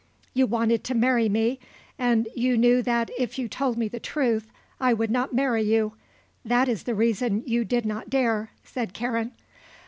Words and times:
"You 0.33 0.47
wanted 0.47 0.83
to 0.85 0.95
marry 0.95 1.29
me 1.29 1.59
and 1.99 2.27
you 2.33 2.57
knew 2.57 2.81
that 2.81 3.11
if 3.19 3.37
you 3.37 3.47
told 3.47 3.77
me 3.77 3.87
the 3.87 3.99
truth 3.99 4.47
I 4.79 4.93
would 4.95 5.11
not 5.11 5.31
marry 5.35 5.61
you; 5.61 5.93
that 6.43 6.67
is 6.67 6.85
the 6.85 6.95
reason 6.95 7.43
you 7.45 7.63
did 7.63 7.85
not 7.85 8.09
dare," 8.09 8.49
said 8.63 8.95
Karen. 8.95 9.33